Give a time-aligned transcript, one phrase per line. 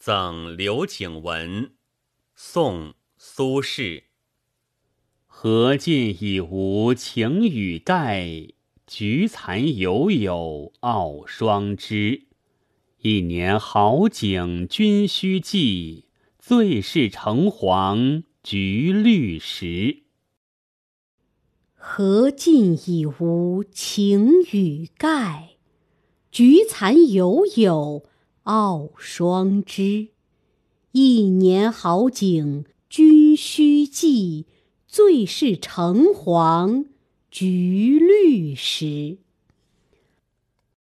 [0.00, 1.72] 赠刘景文。
[2.34, 4.04] 宋·苏轼。
[5.26, 8.48] 荷尽已无擎雨盖，
[8.86, 12.28] 菊残犹有傲霜枝。
[13.02, 16.06] 一年好景君须记，
[16.38, 20.04] 最是橙黄橘绿时。
[21.74, 25.56] 荷尽已无擎雨盖，
[26.30, 28.06] 菊残犹有
[28.44, 30.08] 傲霜枝。
[30.92, 34.46] 一年好景君须记，
[34.88, 36.86] 最是橙黄
[37.30, 39.18] 橘绿时。